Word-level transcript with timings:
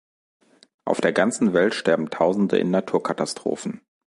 Auf 0.83 0.99
der 0.99 1.13
ganzen 1.13 1.53
Welt 1.53 1.75
sterben 1.75 2.09
Tausende 2.09 2.57
in 2.57 2.71
Naturkatastrophen. 2.71 3.81